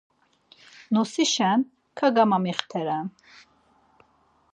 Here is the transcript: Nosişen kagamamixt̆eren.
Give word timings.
Nosişen 0.93 1.59
kagamamixt̆eren. 1.97 3.07